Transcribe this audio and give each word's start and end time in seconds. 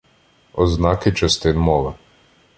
Ознаки 0.65 1.11
частин 1.21 1.57
мови 1.69 1.93